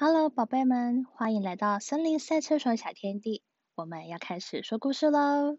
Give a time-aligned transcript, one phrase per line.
[0.00, 3.42] Hello，宝贝们，欢迎来到森林赛车手小天地。
[3.74, 5.58] 我们要开始说故事喽。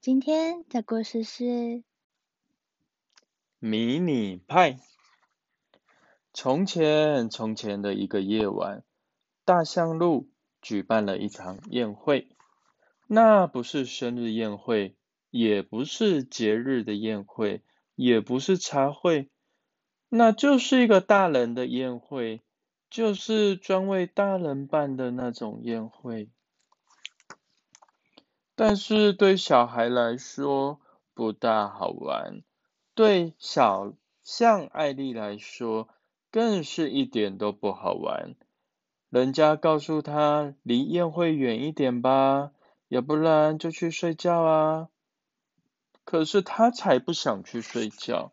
[0.00, 1.82] 今天的故事是
[3.58, 4.78] 迷你派。
[6.32, 8.84] 从前，从前的一个夜晚，
[9.44, 10.28] 大象路
[10.62, 12.28] 举办了一场宴会。
[13.08, 14.94] 那不是生日宴会，
[15.30, 17.64] 也不是节日的宴会，
[17.96, 19.28] 也不是茶会，
[20.08, 22.40] 那就是一个大人的宴会。
[22.90, 26.28] 就是专为大人办的那种宴会，
[28.56, 30.80] 但是对小孩来说
[31.14, 32.42] 不大好玩，
[32.96, 33.94] 对小
[34.24, 35.88] 象艾丽来说
[36.32, 38.34] 更是一点都不好玩。
[39.08, 42.50] 人家告诉他离宴会远一点吧，
[42.88, 44.88] 要不然就去睡觉啊。
[46.04, 48.32] 可是他才不想去睡觉。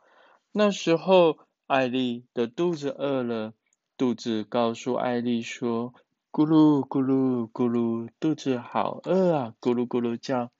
[0.51, 3.53] 那时候艾丽的肚子饿了。
[3.97, 5.91] 肚子告诉艾丽说
[6.31, 9.55] ：“咕噜咕噜咕噜，肚子好饿啊！
[9.59, 10.51] 咕噜咕噜叫。”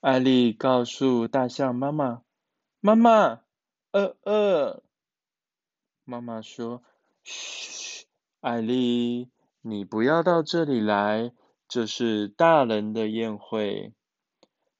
[0.00, 2.20] 艾丽告诉大象妈妈
[2.80, 3.40] ：“妈妈，
[3.92, 4.82] 饿饿。”
[6.04, 6.82] 妈妈说
[7.24, 8.06] ：“嘘，
[8.40, 9.30] 艾丽，
[9.62, 11.32] 你不要到这里来，
[11.66, 13.94] 这是大人的宴会。”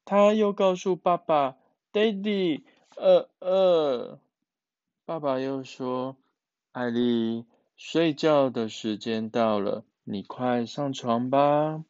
[0.04, 1.56] 他又告诉爸爸
[1.94, 2.62] ：“Daddy，
[2.96, 4.20] 饿饿。”
[5.06, 6.18] 爸爸又说
[6.72, 7.46] ：“艾丽。”
[7.82, 11.82] 睡觉的时间到了，你快上床吧。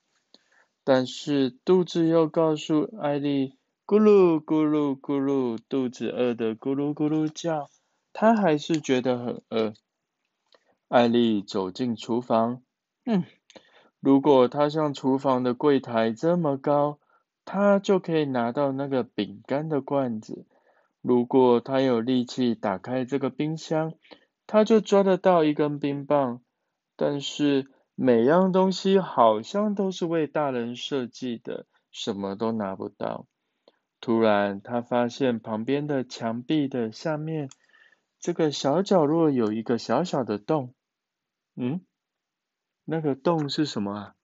[0.85, 7.69] 但是肚子又告诉艾丽，咕噜咕噜咕噜，肚子饿得咕噜咕噜叫，
[8.13, 9.75] 她还是觉得很饿。
[10.87, 12.63] 艾丽走进厨房，
[13.05, 13.25] 嗯，
[13.99, 17.01] 如果她像厨房的柜台这么高，
[17.45, 20.47] 她就可以拿到那个饼干的罐子。
[21.03, 23.95] 如果她有力气打开这个冰箱。
[24.53, 26.43] 他就抓得到一根冰棒，
[26.97, 33.29] 但是每样东西好像都是为大人设计的，什么都拿不到。
[34.01, 37.49] 突然，他发现旁边的墙壁的下面，
[38.19, 40.75] 这个小角落有一个小小的洞。
[41.55, 41.83] 嗯，
[42.85, 44.15] 那个洞是什么啊？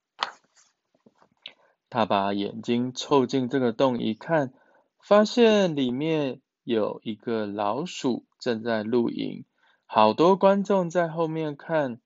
[1.89, 4.53] 他把眼睛凑近这个洞一看，
[4.99, 9.45] 发现里面有一个老鼠正在露营。
[9.89, 12.01] 好多观众在后面看，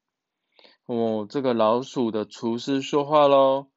[0.85, 3.69] 哦，这个老鼠的厨师说话喽。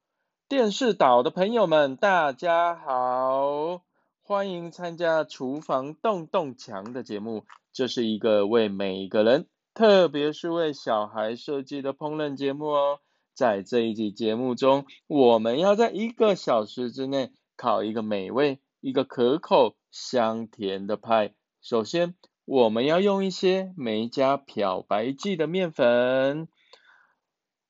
[0.50, 3.82] 电视岛的朋友们，大家好，
[4.22, 7.46] 欢迎参加厨房动动墙的节目。
[7.72, 13.00] 这是一个为每个人，特别是为小孩设计的烹饪节目哦。
[13.34, 21.34] 在这一集节目中，我们要在一个小时之内烤一个美味、一个可口、香甜的派。
[21.62, 22.16] 首先。
[22.46, 26.50] 我们要用一些没加漂白剂的面粉。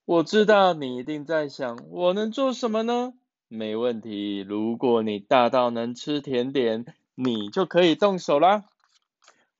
[0.04, 3.14] 我知道你一定在想，我能做什么呢？
[3.46, 8.64] 没问题，如果你大到能吃甜点，你就可以动手啦。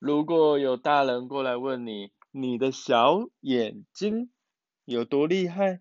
[0.00, 4.30] 如果有大人过来问你，你的小眼睛
[4.84, 5.80] 有多厉害？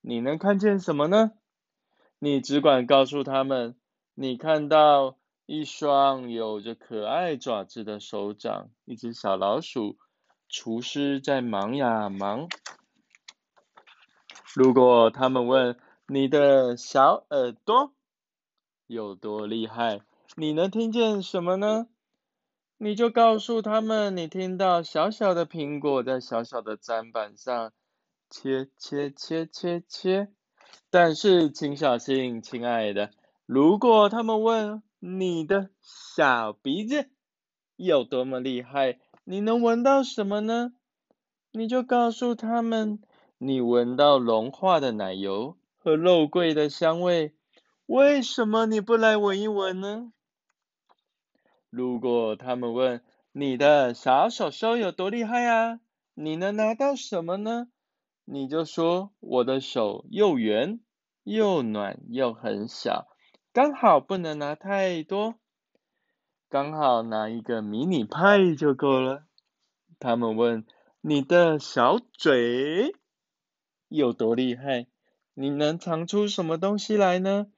[0.00, 1.32] 你能看见什么呢？
[2.18, 3.76] 你只管告诉他们，
[4.14, 5.16] 你看到。
[5.46, 9.98] 一双有着可爱爪子的手掌，一只小老鼠，
[10.48, 12.48] 厨师在忙呀忙。
[14.54, 17.92] 如果他们问你的小耳朵
[18.86, 20.00] 有多厉害，
[20.36, 21.88] 你能听见什么呢？
[22.78, 27.72] 你就告诉他们，你听到小小的苹果在小小的砧板上
[28.30, 30.32] 切切切切切。
[30.88, 33.10] 但是请小心，亲爱的，
[33.44, 34.82] 如果他们问。
[35.04, 37.10] 你的小鼻子
[37.74, 39.00] 有多么厉害？
[39.24, 40.74] 你能闻到什么呢？
[41.50, 43.02] 你就告诉他们，
[43.36, 47.34] 你闻到融化的奶油和肉桂的香味。
[47.86, 50.12] 为什么你不来闻一闻呢？
[51.68, 53.02] 如果他们问
[53.32, 55.80] 你的小手手有多厉害啊？
[56.14, 57.66] 你能拿到什么呢？
[58.24, 60.78] 你就说我的手又圆
[61.24, 63.08] 又暖又很小。
[63.54, 65.34] 刚好不能拿太多，
[66.48, 69.24] 刚好拿一个迷你派就够了。
[69.98, 70.64] 他们问
[71.02, 72.96] 你的小嘴
[73.88, 74.86] 有多厉害？
[75.34, 77.48] 你能藏出什么东西来呢？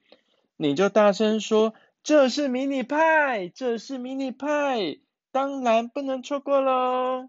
[0.57, 4.99] 你就大声说：“这是迷你派，这是迷你派，
[5.31, 7.29] 当然不能错过喽！”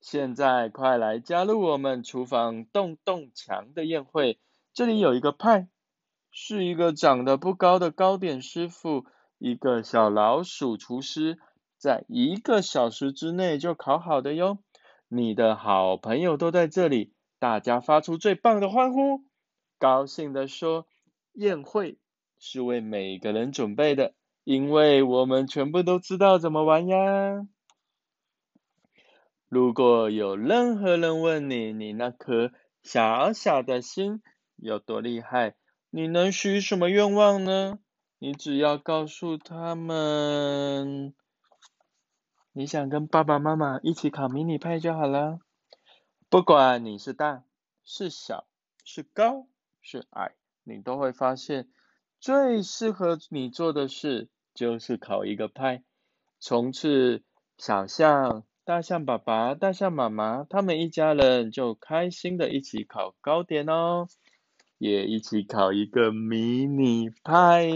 [0.00, 4.40] 现在快来加入我们厨房洞洞墙的宴会，
[4.72, 5.68] 这里有一个派。
[6.30, 9.06] 是一个长得不高的糕点师傅，
[9.38, 11.38] 一个小老鼠厨师，
[11.76, 14.58] 在一个小时之内就烤好的哟。
[15.08, 19.24] 你的好朋友都在这里，大家发出最棒的欢呼，
[19.78, 20.86] 高兴的说
[21.32, 21.98] ：“宴会
[22.38, 24.14] 是为每个人准备的，
[24.44, 27.48] 因为我们全部都知道怎么玩呀。”
[29.48, 32.52] 如果有任何人问你，你那颗
[32.82, 34.20] 小小的心
[34.56, 35.54] 有多厉害，
[35.98, 37.80] 你能许什么愿望呢？
[38.20, 41.12] 你只要告诉他们，
[42.52, 45.40] 你想跟爸爸妈妈一起烤迷你派就好了。
[46.28, 47.42] 不管你是大
[47.84, 48.46] 是小
[48.84, 49.48] 是高
[49.82, 51.68] 是矮，你都会发现
[52.20, 55.82] 最适合你做的事就是烤一个派。
[56.38, 57.24] 从此，
[57.56, 58.44] 小象。
[58.62, 64.06] 大象爸爸、大象妈妈，他们一家人就开心的一起烤糕点哦，
[64.78, 67.68] 也一起考一个迷你派。